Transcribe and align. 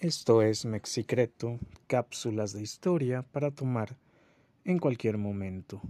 Esto 0.00 0.40
es 0.40 0.64
Mexicreto, 0.64 1.58
cápsulas 1.86 2.54
de 2.54 2.62
historia 2.62 3.20
para 3.20 3.50
tomar 3.50 3.98
en 4.64 4.78
cualquier 4.78 5.18
momento. 5.18 5.82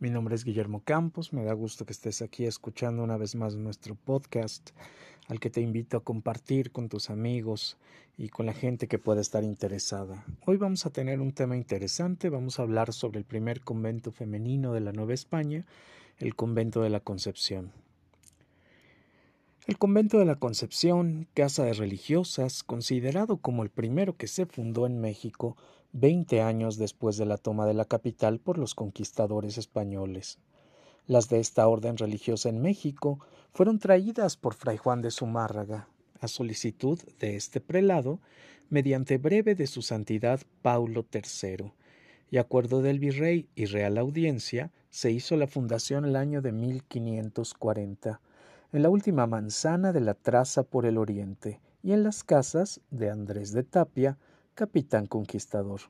Mi 0.00 0.10
nombre 0.10 0.34
es 0.34 0.44
Guillermo 0.44 0.82
Campos, 0.84 1.32
me 1.32 1.44
da 1.44 1.54
gusto 1.54 1.86
que 1.86 1.94
estés 1.94 2.20
aquí 2.20 2.44
escuchando 2.44 3.02
una 3.02 3.16
vez 3.16 3.34
más 3.36 3.56
nuestro 3.56 3.94
podcast, 3.94 4.72
al 5.28 5.40
que 5.40 5.48
te 5.48 5.62
invito 5.62 5.96
a 5.96 6.04
compartir 6.04 6.72
con 6.72 6.90
tus 6.90 7.08
amigos 7.08 7.78
y 8.18 8.28
con 8.28 8.44
la 8.44 8.52
gente 8.52 8.86
que 8.86 8.98
pueda 8.98 9.22
estar 9.22 9.42
interesada. 9.42 10.26
Hoy 10.44 10.58
vamos 10.58 10.84
a 10.84 10.90
tener 10.90 11.18
un 11.18 11.32
tema 11.32 11.56
interesante, 11.56 12.28
vamos 12.28 12.58
a 12.58 12.64
hablar 12.64 12.92
sobre 12.92 13.18
el 13.18 13.24
primer 13.24 13.62
convento 13.62 14.12
femenino 14.12 14.74
de 14.74 14.80
la 14.80 14.92
Nueva 14.92 15.14
España, 15.14 15.64
el 16.18 16.34
convento 16.34 16.82
de 16.82 16.90
la 16.90 17.00
Concepción. 17.00 17.72
El 19.68 19.76
convento 19.76 20.18
de 20.18 20.24
la 20.24 20.36
Concepción, 20.36 21.28
casa 21.34 21.62
de 21.62 21.74
religiosas, 21.74 22.62
considerado 22.62 23.36
como 23.36 23.62
el 23.62 23.68
primero 23.68 24.16
que 24.16 24.26
se 24.26 24.46
fundó 24.46 24.86
en 24.86 24.98
México 24.98 25.58
veinte 25.92 26.40
años 26.40 26.78
después 26.78 27.18
de 27.18 27.26
la 27.26 27.36
toma 27.36 27.66
de 27.66 27.74
la 27.74 27.84
capital 27.84 28.40
por 28.40 28.56
los 28.56 28.74
conquistadores 28.74 29.58
españoles. 29.58 30.38
Las 31.06 31.28
de 31.28 31.40
esta 31.40 31.68
orden 31.68 31.98
religiosa 31.98 32.48
en 32.48 32.62
México 32.62 33.18
fueron 33.52 33.78
traídas 33.78 34.38
por 34.38 34.54
Fray 34.54 34.78
Juan 34.78 35.02
de 35.02 35.10
Zumárraga, 35.10 35.90
a 36.18 36.28
solicitud 36.28 36.98
de 37.18 37.36
este 37.36 37.60
prelado, 37.60 38.20
mediante 38.70 39.18
breve 39.18 39.54
de 39.54 39.66
su 39.66 39.82
santidad 39.82 40.40
Paulo 40.62 41.04
III, 41.12 41.72
y 42.30 42.38
acuerdo 42.38 42.80
del 42.80 43.00
virrey 43.00 43.50
y 43.54 43.66
real 43.66 43.98
audiencia, 43.98 44.72
se 44.88 45.10
hizo 45.10 45.36
la 45.36 45.46
fundación 45.46 46.06
el 46.06 46.16
año 46.16 46.40
de 46.40 46.52
1540 46.52 48.22
en 48.70 48.82
la 48.82 48.90
última 48.90 49.26
manzana 49.26 49.92
de 49.92 50.00
la 50.00 50.14
traza 50.14 50.62
por 50.62 50.84
el 50.84 50.98
oriente 50.98 51.60
y 51.82 51.92
en 51.92 52.02
las 52.02 52.22
casas 52.22 52.80
de 52.90 53.10
Andrés 53.10 53.52
de 53.52 53.62
Tapia, 53.62 54.18
capitán 54.54 55.06
conquistador. 55.06 55.80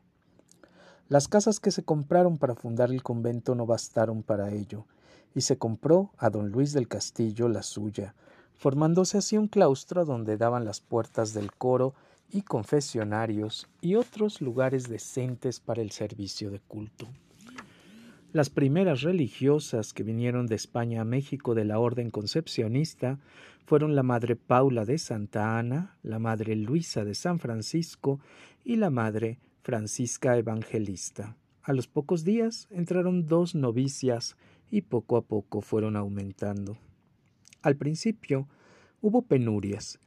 Las 1.08 1.26
casas 1.26 1.58
que 1.58 1.72
se 1.72 1.82
compraron 1.82 2.38
para 2.38 2.54
fundar 2.54 2.90
el 2.90 3.02
convento 3.02 3.54
no 3.54 3.66
bastaron 3.66 4.22
para 4.22 4.50
ello, 4.50 4.86
y 5.34 5.40
se 5.40 5.58
compró 5.58 6.12
a 6.18 6.30
don 6.30 6.50
Luis 6.50 6.72
del 6.72 6.86
Castillo 6.86 7.48
la 7.48 7.62
suya, 7.62 8.14
formándose 8.54 9.18
así 9.18 9.36
un 9.36 9.48
claustro 9.48 10.04
donde 10.04 10.36
daban 10.36 10.64
las 10.64 10.80
puertas 10.80 11.34
del 11.34 11.52
coro 11.52 11.94
y 12.30 12.42
confesionarios 12.42 13.68
y 13.80 13.96
otros 13.96 14.40
lugares 14.40 14.88
decentes 14.88 15.60
para 15.60 15.82
el 15.82 15.90
servicio 15.90 16.50
de 16.50 16.60
culto. 16.60 17.08
Las 18.30 18.50
primeras 18.50 19.00
religiosas 19.00 19.94
que 19.94 20.02
vinieron 20.02 20.46
de 20.46 20.54
España 20.54 21.00
a 21.00 21.04
México 21.04 21.54
de 21.54 21.64
la 21.64 21.78
orden 21.78 22.10
concepcionista 22.10 23.18
fueron 23.64 23.96
la 23.96 24.02
Madre 24.02 24.36
Paula 24.36 24.84
de 24.84 24.98
Santa 24.98 25.58
Ana, 25.58 25.96
la 26.02 26.18
Madre 26.18 26.54
Luisa 26.54 27.06
de 27.06 27.14
San 27.14 27.38
Francisco 27.38 28.20
y 28.66 28.76
la 28.76 28.90
Madre 28.90 29.38
Francisca 29.62 30.36
Evangelista. 30.36 31.36
A 31.62 31.72
los 31.72 31.88
pocos 31.88 32.22
días 32.22 32.68
entraron 32.70 33.26
dos 33.26 33.54
novicias 33.54 34.36
y 34.70 34.82
poco 34.82 35.16
a 35.16 35.22
poco 35.22 35.62
fueron 35.62 35.96
aumentando. 35.96 36.76
Al 37.62 37.76
principio 37.76 38.46
hubo 39.00 39.22
penurias, 39.22 40.00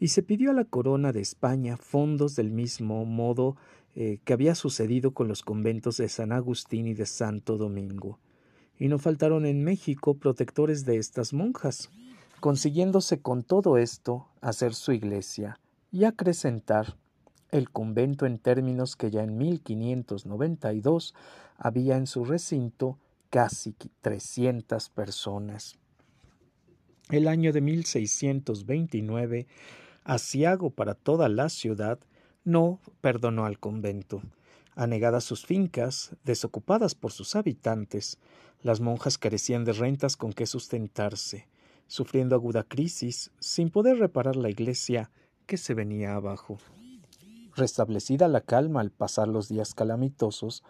y 0.00 0.08
se 0.08 0.22
pidió 0.22 0.50
a 0.50 0.54
la 0.54 0.64
corona 0.64 1.12
de 1.12 1.20
España 1.20 1.76
fondos 1.76 2.36
del 2.36 2.50
mismo 2.50 3.04
modo 3.04 3.56
eh, 4.00 4.20
que 4.22 4.32
había 4.32 4.54
sucedido 4.54 5.10
con 5.10 5.26
los 5.26 5.42
conventos 5.42 5.96
de 5.96 6.08
San 6.08 6.30
Agustín 6.30 6.86
y 6.86 6.94
de 6.94 7.04
Santo 7.04 7.56
Domingo. 7.56 8.20
Y 8.78 8.86
no 8.86 9.00
faltaron 9.00 9.44
en 9.44 9.64
México 9.64 10.14
protectores 10.14 10.84
de 10.84 10.98
estas 10.98 11.32
monjas, 11.32 11.90
consiguiéndose 12.38 13.20
con 13.20 13.42
todo 13.42 13.76
esto 13.76 14.28
hacer 14.40 14.74
su 14.74 14.92
iglesia 14.92 15.58
y 15.90 16.04
acrecentar 16.04 16.96
el 17.50 17.70
convento 17.70 18.24
en 18.24 18.38
términos 18.38 18.94
que 18.94 19.10
ya 19.10 19.24
en 19.24 19.36
1592 19.36 21.16
había 21.56 21.96
en 21.96 22.06
su 22.06 22.24
recinto 22.24 23.00
casi 23.30 23.74
300 24.00 24.90
personas. 24.90 25.76
El 27.10 27.26
año 27.26 27.52
de 27.52 27.62
1629 27.62 29.48
asiago 30.04 30.70
para 30.70 30.94
toda 30.94 31.28
la 31.28 31.48
ciudad, 31.48 31.98
no 32.48 32.80
perdonó 33.02 33.44
al 33.44 33.58
convento. 33.58 34.22
Anegadas 34.74 35.24
sus 35.24 35.44
fincas, 35.44 36.16
desocupadas 36.24 36.94
por 36.94 37.12
sus 37.12 37.36
habitantes, 37.36 38.18
las 38.62 38.80
monjas 38.80 39.18
carecían 39.18 39.64
de 39.64 39.74
rentas 39.74 40.16
con 40.16 40.32
que 40.32 40.46
sustentarse, 40.46 41.46
sufriendo 41.86 42.34
aguda 42.34 42.64
crisis, 42.64 43.30
sin 43.38 43.70
poder 43.70 43.98
reparar 43.98 44.34
la 44.34 44.48
iglesia 44.48 45.10
que 45.46 45.58
se 45.58 45.74
venía 45.74 46.14
abajo. 46.14 46.58
Restablecida 47.54 48.28
la 48.28 48.40
calma 48.40 48.80
al 48.80 48.92
pasar 48.92 49.28
los 49.28 49.48
días 49.48 49.74
calamitosos, 49.74 50.64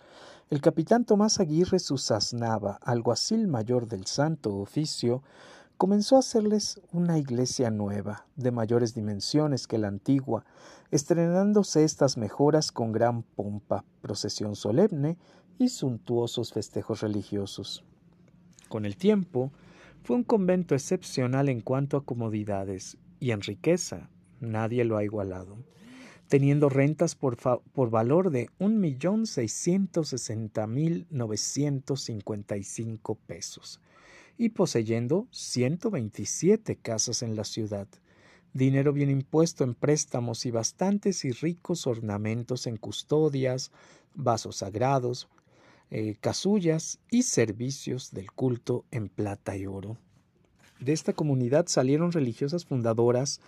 el 0.50 0.60
capitán 0.60 1.04
Tomás 1.04 1.38
Aguirre 1.38 1.78
Susasnava, 1.78 2.78
alguacil 2.82 3.46
mayor 3.46 3.86
del 3.86 4.06
Santo 4.06 4.56
Oficio, 4.56 5.22
comenzó 5.76 6.16
a 6.16 6.20
hacerles 6.20 6.80
una 6.92 7.18
iglesia 7.18 7.70
nueva, 7.70 8.26
de 8.34 8.50
mayores 8.50 8.94
dimensiones 8.94 9.68
que 9.68 9.78
la 9.78 9.86
antigua, 9.86 10.44
estrenándose 10.90 11.84
estas 11.84 12.16
mejoras 12.16 12.72
con 12.72 12.92
gran 12.92 13.22
pompa, 13.22 13.84
procesión 14.00 14.56
solemne 14.56 15.18
y 15.58 15.68
suntuosos 15.68 16.52
festejos 16.52 17.00
religiosos. 17.00 17.84
Con 18.68 18.84
el 18.84 18.96
tiempo, 18.96 19.52
fue 20.02 20.16
un 20.16 20.24
convento 20.24 20.74
excepcional 20.74 21.48
en 21.48 21.60
cuanto 21.60 21.96
a 21.96 22.04
comodidades 22.04 22.96
y 23.20 23.32
en 23.32 23.42
riqueza, 23.42 24.08
nadie 24.40 24.84
lo 24.84 24.96
ha 24.96 25.04
igualado, 25.04 25.58
teniendo 26.28 26.68
rentas 26.68 27.14
por, 27.14 27.36
por 27.36 27.90
valor 27.90 28.30
de 28.30 28.50
un 28.58 28.80
millón 28.80 29.26
seiscientos 29.26 30.10
sesenta 30.10 30.66
mil 30.66 31.06
novecientos 31.10 32.02
cincuenta 32.02 32.56
y 32.56 32.62
cinco 32.62 33.16
pesos, 33.26 33.80
y 34.36 34.50
poseyendo 34.50 35.26
127 35.32 36.76
casas 36.76 37.22
en 37.22 37.34
la 37.34 37.44
ciudad, 37.44 37.88
dinero 38.52 38.92
bien 38.92 39.10
impuesto 39.10 39.64
en 39.64 39.74
préstamos 39.74 40.46
y 40.46 40.50
bastantes 40.50 41.24
y 41.24 41.32
ricos 41.32 41.86
ornamentos 41.86 42.66
en 42.66 42.76
custodias, 42.76 43.70
vasos 44.14 44.56
sagrados, 44.56 45.28
eh, 45.90 46.16
casullas 46.20 46.98
y 47.10 47.22
servicios 47.22 48.10
del 48.10 48.30
culto 48.32 48.84
en 48.90 49.08
plata 49.08 49.56
y 49.56 49.66
oro. 49.66 49.96
De 50.80 50.92
esta 50.92 51.12
comunidad 51.12 51.66
salieron 51.66 52.12
religiosas 52.12 52.64
fundadoras 52.64 53.40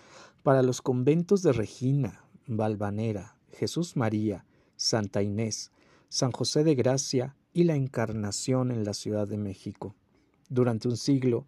para 0.43 0.63
los 0.63 0.83
conventos 0.83 1.43
de 1.43 1.53
Regina, 1.53 2.25
Valvanera, 2.47 3.37
Jesús 3.53 3.97
María, 3.97 4.45
Santa 4.77 5.23
Inés, 5.23 5.71
San 6.09 6.33
José 6.33 6.65
de 6.65 6.75
Gracia 6.75 7.37
y 7.53 7.65
la 7.65 7.77
Encarnación 7.77 8.71
en 8.71 8.85
la 8.85 8.95
Ciudad 8.95 9.29
de 9.29 9.37
México. 9.37 9.95
Durante 10.49 10.89
un 10.89 10.97
siglo, 10.97 11.47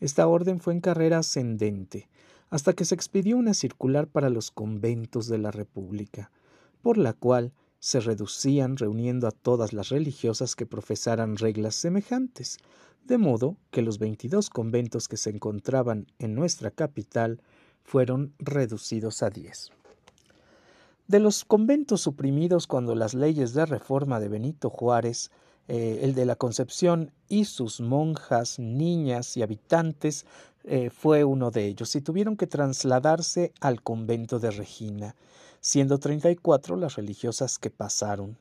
esta 0.00 0.28
orden 0.28 0.60
fue 0.60 0.74
en 0.74 0.80
carrera 0.80 1.18
ascendente, 1.18 2.08
hasta 2.50 2.72
que 2.72 2.84
se 2.84 2.94
expidió 2.94 3.36
una 3.36 3.54
circular 3.54 4.06
para 4.06 4.30
los 4.30 4.50
conventos 4.50 5.26
de 5.28 5.38
la 5.38 5.50
República, 5.50 6.30
por 6.82 6.98
la 6.98 7.12
cual 7.12 7.52
se 7.78 8.00
reducían 8.00 8.76
reuniendo 8.76 9.26
a 9.26 9.32
todas 9.32 9.72
las 9.72 9.88
religiosas 9.90 10.56
que 10.56 10.66
profesaran 10.66 11.36
reglas 11.36 11.74
semejantes, 11.74 12.58
de 13.04 13.18
modo 13.18 13.56
que 13.70 13.82
los 13.82 13.98
veintidós 13.98 14.50
conventos 14.50 15.08
que 15.08 15.16
se 15.16 15.30
encontraban 15.30 16.06
en 16.18 16.34
nuestra 16.34 16.70
capital 16.70 17.40
fueron 17.84 18.32
reducidos 18.38 19.22
a 19.22 19.30
diez. 19.30 19.70
De 21.06 21.20
los 21.20 21.44
conventos 21.44 22.00
suprimidos 22.00 22.66
cuando 22.66 22.96
las 22.96 23.14
leyes 23.14 23.54
de 23.54 23.64
reforma 23.64 24.18
de 24.18 24.28
Benito 24.28 24.70
Juárez 24.70 25.30
eh, 25.68 26.00
el 26.02 26.14
de 26.14 26.26
la 26.26 26.36
Concepción 26.36 27.10
y 27.28 27.44
sus 27.44 27.80
monjas, 27.80 28.60
niñas 28.60 29.36
y 29.36 29.42
habitantes 29.42 30.24
eh, 30.62 30.90
fue 30.90 31.24
uno 31.24 31.50
de 31.50 31.66
ellos 31.66 31.96
y 31.96 32.00
tuvieron 32.00 32.36
que 32.36 32.46
trasladarse 32.46 33.52
al 33.60 33.82
convento 33.82 34.38
de 34.38 34.52
Regina, 34.52 35.16
siendo 35.60 35.98
treinta 35.98 36.30
y 36.30 36.36
cuatro 36.36 36.76
las 36.76 36.94
religiosas 36.94 37.58
que 37.58 37.70
pasaron. 37.70 38.36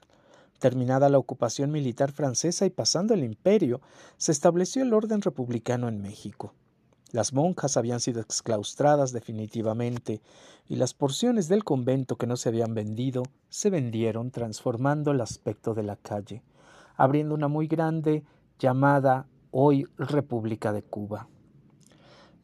Terminada 0.60 1.10
la 1.10 1.18
ocupación 1.18 1.72
militar 1.72 2.12
francesa 2.12 2.66
y 2.66 2.70
pasando 2.70 3.16
el 3.16 3.24
imperio, 3.24 3.82
se 4.18 4.32
estableció 4.32 4.84
el 4.84 4.94
orden 4.94 5.22
republicano 5.22 5.88
en 5.88 6.02
México. 6.02 6.54
Las 7.12 7.34
monjas 7.34 7.76
habían 7.76 8.02
sido 8.02 8.22
exclaustradas 8.22 9.12
definitivamente 9.14 10.22
y 10.68 10.76
las 10.76 10.94
porciones 10.94 11.48
del 11.48 11.64
convento 11.64 12.18
que 12.18 12.28
no 12.28 12.38
se 12.38 12.50
habían 12.50 12.74
vendido 12.74 13.24
se 13.50 13.70
vendieron 13.70 14.32
transformando 14.32 15.12
el 15.12 15.22
aspecto 15.22 15.74
de 15.74 15.84
la 15.84 15.96
calle 15.96 16.44
abriendo 16.98 17.36
una 17.36 17.48
muy 17.48 17.68
grande 17.68 18.24
llamada 18.60 19.28
hoy 19.52 19.86
República 19.98 20.74
de 20.74 20.84
Cuba. 20.84 21.28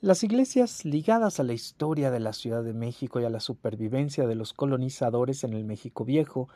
Las 0.02 0.24
iglesias 0.24 0.84
ligadas 0.84 1.40
a 1.40 1.44
la 1.44 1.54
historia 1.54 2.10
de 2.10 2.20
la 2.20 2.34
Ciudad 2.34 2.64
de 2.64 2.74
México 2.74 3.20
y 3.20 3.26
a 3.26 3.30
la 3.30 3.40
supervivencia 3.40 4.26
de 4.26 4.34
los 4.34 4.54
colonizadores 4.54 5.44
en 5.44 5.54
el 5.54 5.64
México 5.64 6.06
Viejo, 6.06 6.50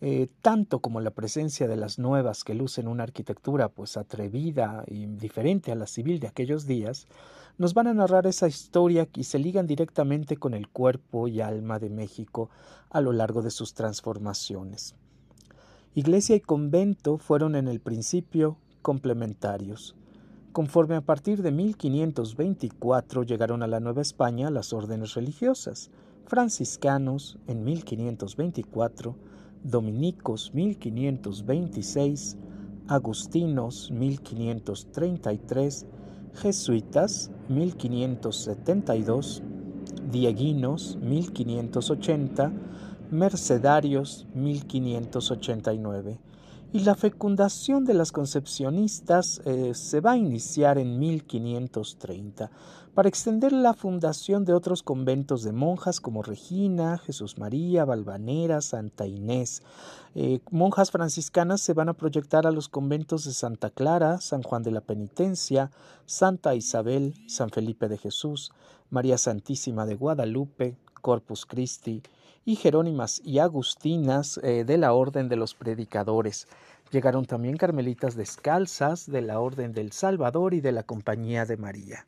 eh, 0.00 0.28
tanto 0.40 0.80
como 0.80 1.00
la 1.00 1.10
presencia 1.10 1.68
de 1.68 1.76
las 1.76 1.98
nuevas 1.98 2.42
que 2.42 2.54
lucen 2.54 2.88
una 2.88 3.02
arquitectura 3.02 3.68
pues 3.68 3.98
atrevida 3.98 4.84
y 4.86 5.06
diferente 5.06 5.72
a 5.72 5.74
la 5.74 5.86
civil 5.86 6.20
de 6.20 6.28
aquellos 6.28 6.66
días, 6.66 7.06
nos 7.58 7.74
van 7.74 7.86
a 7.86 7.94
narrar 7.94 8.26
esa 8.26 8.48
historia 8.48 9.08
y 9.14 9.24
se 9.24 9.38
ligan 9.38 9.66
directamente 9.66 10.38
con 10.38 10.54
el 10.54 10.68
cuerpo 10.68 11.28
y 11.28 11.42
alma 11.42 11.78
de 11.78 11.90
México 11.90 12.48
a 12.88 13.00
lo 13.00 13.12
largo 13.12 13.42
de 13.42 13.50
sus 13.50 13.74
transformaciones. 13.74 14.94
Iglesia 15.98 16.36
y 16.36 16.40
convento 16.40 17.16
fueron 17.16 17.56
en 17.56 17.68
el 17.68 17.80
principio 17.80 18.58
complementarios. 18.82 19.96
Conforme 20.52 20.94
a 20.94 21.00
partir 21.00 21.40
de 21.40 21.50
1524 21.52 23.22
llegaron 23.22 23.62
a 23.62 23.66
la 23.66 23.80
Nueva 23.80 24.02
España 24.02 24.50
las 24.50 24.74
órdenes 24.74 25.14
religiosas, 25.14 25.90
franciscanos 26.26 27.38
en 27.46 27.64
1524, 27.64 29.16
dominicos 29.64 30.52
1526, 30.52 32.36
agustinos 32.88 33.90
1533, 33.90 35.86
jesuitas 36.34 37.30
1572, 37.48 39.42
dieguinos 40.12 40.98
1580, 41.00 42.52
mercedarios 43.10 44.26
1589 44.34 46.18
y 46.72 46.80
la 46.80 46.94
fecundación 46.94 47.84
de 47.84 47.94
las 47.94 48.12
concepcionistas 48.12 49.40
eh, 49.44 49.72
se 49.74 50.00
va 50.00 50.12
a 50.12 50.16
iniciar 50.16 50.78
en 50.78 50.98
1530 50.98 52.50
para 52.94 53.08
extender 53.08 53.52
la 53.52 53.74
fundación 53.74 54.44
de 54.44 54.54
otros 54.54 54.82
conventos 54.82 55.42
de 55.42 55.52
monjas 55.52 56.00
como 56.00 56.22
Regina, 56.22 56.98
Jesús 56.98 57.38
María, 57.38 57.84
Valvanera, 57.84 58.62
Santa 58.62 59.06
Inés. 59.06 59.62
Eh, 60.14 60.40
monjas 60.50 60.90
franciscanas 60.90 61.60
se 61.60 61.74
van 61.74 61.90
a 61.90 61.94
proyectar 61.94 62.46
a 62.46 62.50
los 62.50 62.68
conventos 62.68 63.24
de 63.24 63.34
Santa 63.34 63.70
Clara, 63.70 64.18
San 64.20 64.42
Juan 64.42 64.62
de 64.62 64.70
la 64.70 64.80
Penitencia, 64.80 65.70
Santa 66.06 66.54
Isabel, 66.54 67.14
San 67.26 67.50
Felipe 67.50 67.88
de 67.88 67.98
Jesús, 67.98 68.50
María 68.88 69.18
Santísima 69.18 69.84
de 69.84 69.94
Guadalupe, 69.94 70.78
Corpus 71.02 71.44
Christi, 71.44 72.02
y 72.46 72.54
Jerónimas 72.54 73.20
y 73.24 73.40
Agustinas 73.40 74.38
eh, 74.42 74.64
de 74.64 74.78
la 74.78 74.92
Orden 74.92 75.28
de 75.28 75.34
los 75.34 75.54
Predicadores. 75.54 76.46
Llegaron 76.92 77.26
también 77.26 77.56
carmelitas 77.56 78.14
descalzas 78.14 79.10
de 79.10 79.20
la 79.20 79.40
Orden 79.40 79.72
del 79.72 79.90
Salvador 79.90 80.54
y 80.54 80.60
de 80.60 80.70
la 80.70 80.84
Compañía 80.84 81.44
de 81.44 81.56
María. 81.56 82.06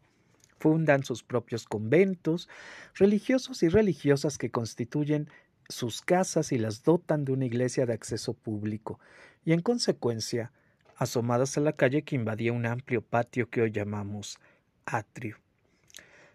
Fundan 0.61 1.03
sus 1.03 1.25
propios 1.25 1.67
conventos, 1.67 2.49
religiosos 2.95 3.65
y 3.65 3.69
religiosas 3.69 4.39
que 4.39 4.53
constituyen 4.53 5.29
sus 5.69 6.03
casas 6.03 6.53
y 6.53 6.59
las 6.59 6.85
dotan 6.85 7.25
de 7.25 7.33
una 7.33 7.45
iglesia 7.45 7.85
de 7.85 7.93
acceso 7.93 8.33
público, 8.33 9.01
y 9.45 9.53
en 9.53 9.61
consecuencia, 9.61 10.53
asomadas 10.97 11.59
a 11.59 11.61
la 11.61 11.73
calle 11.73 12.03
que 12.03 12.15
invadía 12.15 12.53
un 12.53 12.65
amplio 12.65 13.03
patio 13.03 13.51
que 13.51 13.63
hoy 13.63 13.73
llamamos 13.73 14.39
atrio. 14.87 15.37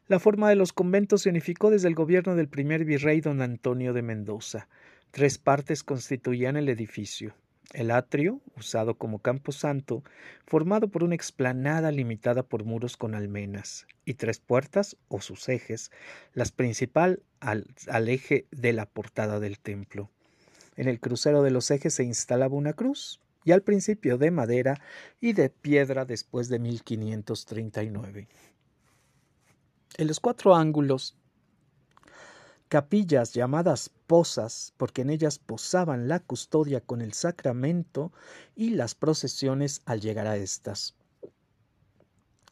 La 0.10 0.20
forma 0.20 0.50
de 0.50 0.56
los 0.56 0.74
conventos 0.74 1.22
se 1.22 1.30
unificó 1.30 1.70
desde 1.70 1.88
el 1.88 1.96
gobierno 1.96 2.36
del 2.36 2.50
primer 2.50 2.84
virrey 2.84 3.22
don 3.22 3.42
Antonio 3.42 3.94
de 3.94 4.02
Mendoza. 4.02 4.68
Tres 5.12 5.38
partes 5.38 5.82
constituían 5.82 6.58
el 6.58 6.68
edificio. 6.68 7.36
El 7.72 7.90
atrio, 7.90 8.42
usado 8.58 8.96
como 8.96 9.20
camposanto, 9.20 10.04
formado 10.46 10.90
por 10.90 11.06
una 11.06 11.16
explanada 11.16 11.90
limitada 11.92 12.44
por 12.44 12.66
muros 12.66 12.98
con 12.98 13.16
almenas, 13.16 13.88
y 14.04 14.16
tres 14.16 14.40
puertas 14.40 14.98
o 15.08 15.22
sus 15.22 15.48
ejes, 15.48 15.90
las 16.34 16.52
principal 16.52 17.24
al, 17.40 17.66
al 17.88 18.10
eje 18.10 18.46
de 18.52 18.74
la 18.74 18.86
portada 18.86 19.40
del 19.40 19.58
templo. 19.58 20.12
En 20.76 20.90
el 20.90 21.00
crucero 21.00 21.44
de 21.44 21.52
los 21.52 21.72
ejes 21.72 21.94
se 21.94 22.04
instalaba 22.04 22.56
una 22.56 22.74
cruz, 22.74 23.22
y 23.46 23.52
al 23.52 23.62
principio 23.62 24.18
de 24.18 24.32
madera 24.32 24.82
y 25.20 25.34
de 25.34 25.50
piedra 25.50 26.06
después 26.06 26.50
de 26.50 26.60
1539. 26.60 28.28
En 29.95 30.07
los 30.07 30.19
cuatro 30.19 30.56
ángulos, 30.56 31.16
capillas 32.68 33.34
llamadas 33.34 33.92
posas, 34.07 34.74
porque 34.78 35.04
en 35.04 35.12
ellas 35.12 35.38
posaban 35.38 36.07
la 36.07 36.19
custodia 36.19 36.81
con 36.81 37.01
el 37.01 37.13
sacramento 37.13 38.12
y 38.56 38.72
las 38.72 38.95
procesiones 38.95 39.81
al 39.86 40.01
llegar 40.01 40.25
a 40.25 40.36
estas. 40.36 40.95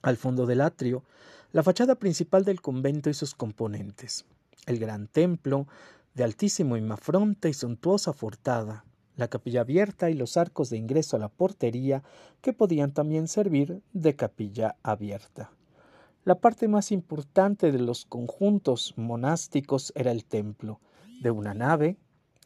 Al 0.03 0.17
fondo 0.17 0.45
del 0.45 0.61
atrio, 0.61 1.03
la 1.51 1.63
fachada 1.63 1.95
principal 1.95 2.45
del 2.45 2.61
convento 2.61 3.09
y 3.09 3.15
sus 3.15 3.33
componentes, 3.33 4.25
el 4.67 4.77
gran 4.77 5.07
templo, 5.07 5.67
de 6.13 6.23
altísimo 6.23 6.77
imafronte 6.77 7.49
y 7.49 7.53
suntuosa 7.53 8.13
fortada, 8.13 8.85
la 9.15 9.29
capilla 9.29 9.61
abierta 9.61 10.11
y 10.11 10.13
los 10.13 10.38
arcos 10.38 10.69
de 10.69 10.77
ingreso 10.77 11.15
a 11.15 11.19
la 11.19 11.29
portería 11.29 12.03
que 12.41 12.53
podían 12.53 12.93
también 12.93 13.27
servir 13.27 13.81
de 13.93 14.15
capilla 14.15 14.75
abierta. 14.83 15.51
La 16.23 16.35
parte 16.35 16.68
más 16.68 16.91
importante 16.91 17.71
de 17.71 17.79
los 17.79 18.06
conjuntos 18.06 18.94
monásticos 18.95 19.91
era 19.95 20.12
el 20.12 20.23
templo, 20.23 20.79
de 21.19 21.31
una 21.31 21.56
nave 21.56 21.97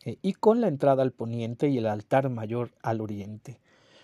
eh, 0.05 0.17
y 0.21 0.31
con 0.31 0.61
la 0.61 0.69
entrada 0.69 1.03
al 1.03 1.11
poniente 1.11 1.67
y 1.67 1.77
el 1.77 1.87
altar 1.87 2.29
mayor 2.29 2.71
al 2.81 3.01
oriente. 3.01 3.59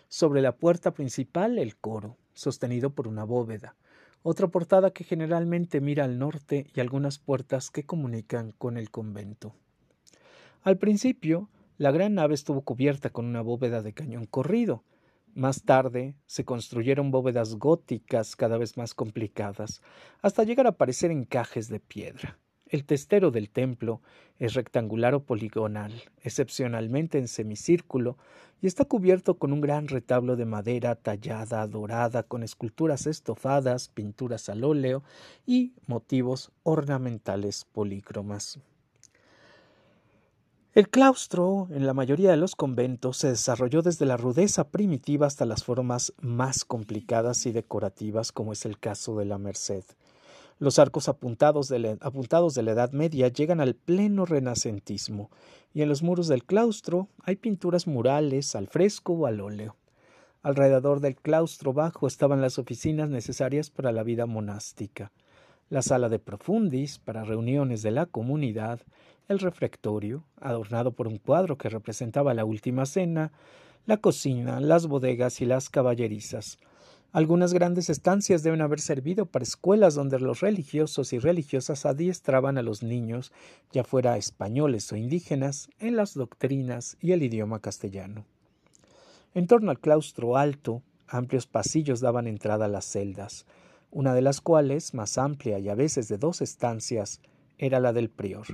Sobre 0.09 0.41
la 0.41 0.57
puerta 0.57 0.91
principal 0.91 1.57
el 1.57 1.77
coro, 1.77 2.17
sostenido 2.33 2.89
por 2.89 3.07
una 3.07 3.23
bóveda, 3.23 3.77
otra 4.23 4.49
portada 4.49 4.91
que 4.91 5.05
generalmente 5.05 5.79
mira 5.79 6.03
al 6.03 6.19
norte 6.19 6.67
y 6.75 6.81
algunas 6.81 7.17
puertas 7.17 7.71
que 7.71 7.85
comunican 7.85 8.51
con 8.51 8.75
el 8.77 8.91
convento. 8.91 9.55
Al 10.63 10.77
principio, 10.79 11.49
la 11.77 11.91
gran 11.91 12.15
nave 12.15 12.33
estuvo 12.33 12.61
cubierta 12.61 13.09
con 13.09 13.25
una 13.25 13.41
bóveda 13.41 13.81
de 13.81 13.93
cañón 13.93 14.25
corrido, 14.25 14.83
más 15.35 15.63
tarde 15.63 16.15
se 16.25 16.45
construyeron 16.45 17.11
bóvedas 17.11 17.55
góticas 17.55 18.35
cada 18.35 18.57
vez 18.57 18.77
más 18.77 18.93
complicadas, 18.93 19.81
hasta 20.21 20.43
llegar 20.43 20.67
a 20.67 20.77
parecer 20.77 21.11
encajes 21.11 21.69
de 21.69 21.79
piedra. 21.79 22.37
El 22.71 22.85
testero 22.85 23.31
del 23.31 23.49
templo 23.49 24.01
es 24.39 24.53
rectangular 24.53 25.13
o 25.13 25.25
poligonal, 25.25 25.91
excepcionalmente 26.23 27.17
en 27.17 27.27
semicírculo, 27.27 28.17
y 28.61 28.67
está 28.67 28.85
cubierto 28.85 29.37
con 29.37 29.51
un 29.51 29.59
gran 29.59 29.89
retablo 29.89 30.37
de 30.37 30.45
madera 30.45 30.95
tallada, 30.95 31.67
dorada, 31.67 32.23
con 32.23 32.43
esculturas 32.43 33.07
estofadas, 33.07 33.89
pinturas 33.89 34.47
al 34.47 34.63
óleo 34.63 35.03
y 35.45 35.73
motivos 35.85 36.51
ornamentales 36.63 37.65
polícromas. 37.65 38.59
El 40.73 40.87
claustro, 40.87 41.67
en 41.71 41.85
la 41.85 41.93
mayoría 41.93 42.31
de 42.31 42.37
los 42.37 42.55
conventos, 42.55 43.17
se 43.17 43.27
desarrolló 43.27 43.81
desde 43.81 44.05
la 44.05 44.15
rudeza 44.15 44.69
primitiva 44.69 45.27
hasta 45.27 45.43
las 45.43 45.65
formas 45.65 46.13
más 46.21 46.63
complicadas 46.63 47.45
y 47.45 47.51
decorativas, 47.51 48.31
como 48.31 48.53
es 48.53 48.65
el 48.65 48.79
caso 48.79 49.17
de 49.17 49.25
la 49.25 49.37
Merced. 49.37 49.83
Los 50.59 50.79
arcos 50.79 51.09
apuntados 51.09 51.67
de, 51.67 51.79
la, 51.79 52.71
Edad 52.71 52.91
Media 52.93 53.27
llegan 53.27 53.59
al 53.59 53.75
pleno 53.75 54.25
renacentismo, 54.25 55.29
y 55.73 55.81
en 55.81 55.89
los 55.89 56.03
muros 56.03 56.29
del 56.29 56.45
claustro 56.45 57.09
hay 57.21 57.35
pinturas 57.35 57.85
murales 57.85 58.55
al 58.55 58.67
fresco 58.67 59.11
o 59.11 59.25
al 59.25 59.41
óleo. 59.41 59.75
Alrededor 60.41 61.01
del 61.01 61.17
claustro 61.17 61.73
bajo 61.73 62.07
estaban 62.07 62.39
las 62.39 62.57
oficinas 62.57 63.09
necesarias 63.09 63.69
para 63.69 63.91
la 63.91 64.03
vida 64.03 64.25
monástica, 64.25 65.11
la 65.71 65.81
sala 65.81 66.09
de 66.09 66.19
profundis 66.19 66.99
para 66.99 67.23
reuniones 67.23 67.81
de 67.81 67.91
la 67.91 68.05
comunidad, 68.05 68.81
el 69.29 69.39
refectorio, 69.39 70.25
adornado 70.41 70.91
por 70.91 71.07
un 71.07 71.17
cuadro 71.17 71.57
que 71.57 71.69
representaba 71.69 72.33
la 72.33 72.43
última 72.43 72.85
cena, 72.85 73.31
la 73.85 73.95
cocina, 73.95 74.59
las 74.59 74.87
bodegas 74.87 75.39
y 75.39 75.45
las 75.45 75.69
caballerizas. 75.69 76.57
Algunas 77.13 77.53
grandes 77.53 77.89
estancias 77.89 78.43
deben 78.43 78.59
haber 78.59 78.81
servido 78.81 79.25
para 79.25 79.43
escuelas 79.43 79.95
donde 79.95 80.19
los 80.19 80.41
religiosos 80.41 81.13
y 81.13 81.19
religiosas 81.19 81.85
adiestraban 81.85 82.57
a 82.57 82.63
los 82.63 82.83
niños, 82.83 83.31
ya 83.71 83.85
fuera 83.85 84.17
españoles 84.17 84.91
o 84.91 84.97
indígenas, 84.97 85.69
en 85.79 85.95
las 85.95 86.15
doctrinas 86.15 86.97
y 86.99 87.13
el 87.13 87.23
idioma 87.23 87.59
castellano. 87.59 88.25
En 89.33 89.47
torno 89.47 89.71
al 89.71 89.79
claustro 89.79 90.35
alto, 90.35 90.81
amplios 91.07 91.47
pasillos 91.47 92.01
daban 92.01 92.27
entrada 92.27 92.65
a 92.65 92.69
las 92.69 92.83
celdas, 92.83 93.45
una 93.91 94.13
de 94.13 94.21
las 94.21 94.41
cuales, 94.41 94.93
más 94.93 95.17
amplia 95.17 95.59
y 95.59 95.69
a 95.69 95.75
veces 95.75 96.07
de 96.07 96.17
dos 96.17 96.41
estancias, 96.41 97.21
era 97.57 97.79
la 97.79 97.93
del 97.93 98.09
prior, 98.09 98.47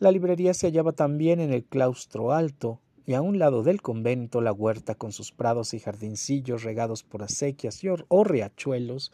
la 0.00 0.12
librería 0.12 0.54
se 0.54 0.68
hallaba 0.68 0.92
también 0.92 1.40
en 1.40 1.52
el 1.52 1.64
claustro 1.64 2.32
alto, 2.32 2.80
y 3.04 3.14
a 3.14 3.20
un 3.20 3.40
lado 3.40 3.64
del 3.64 3.82
convento 3.82 4.40
la 4.40 4.52
huerta 4.52 4.94
con 4.94 5.10
sus 5.10 5.32
prados 5.32 5.74
y 5.74 5.80
jardincillos 5.80 6.62
regados 6.62 7.02
por 7.02 7.24
acequias 7.24 7.82
y 7.82 7.88
o 7.88 8.22
riachuelos, 8.22 9.10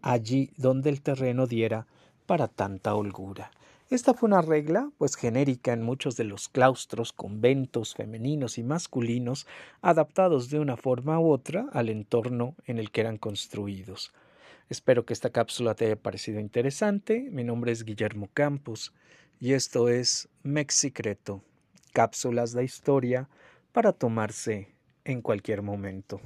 allí 0.00 0.50
donde 0.56 0.88
el 0.88 1.02
terreno 1.02 1.46
diera 1.46 1.86
para 2.24 2.48
tanta 2.48 2.94
holgura. 2.94 3.50
Esta 3.90 4.14
fue 4.14 4.28
una 4.28 4.40
regla, 4.40 4.90
pues 4.96 5.16
genérica 5.16 5.74
en 5.74 5.82
muchos 5.82 6.16
de 6.16 6.24
los 6.24 6.48
claustros, 6.48 7.12
conventos 7.12 7.94
femeninos 7.94 8.56
y 8.56 8.62
masculinos, 8.62 9.46
adaptados 9.82 10.48
de 10.48 10.60
una 10.60 10.78
forma 10.78 11.20
u 11.20 11.30
otra 11.30 11.66
al 11.72 11.90
entorno 11.90 12.54
en 12.64 12.78
el 12.78 12.90
que 12.90 13.02
eran 13.02 13.18
construidos. 13.18 14.12
Espero 14.72 15.04
que 15.04 15.12
esta 15.12 15.28
cápsula 15.28 15.74
te 15.74 15.84
haya 15.84 15.96
parecido 15.96 16.40
interesante. 16.40 17.28
Mi 17.30 17.44
nombre 17.44 17.72
es 17.72 17.84
Guillermo 17.84 18.30
Campos 18.32 18.94
y 19.38 19.52
esto 19.52 19.90
es 19.90 20.30
Mexicreto, 20.44 21.44
cápsulas 21.92 22.54
de 22.54 22.64
historia 22.64 23.28
para 23.72 23.92
tomarse 23.92 24.74
en 25.04 25.20
cualquier 25.20 25.60
momento. 25.60 26.22